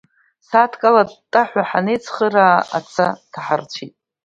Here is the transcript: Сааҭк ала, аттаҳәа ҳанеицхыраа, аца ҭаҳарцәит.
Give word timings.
Сааҭк 0.47 0.81
ала, 0.87 1.01
аттаҳәа 1.03 1.63
ҳанеицхыраа, 1.69 2.57
аца 2.77 3.07
ҭаҳарцәит. 3.31 3.93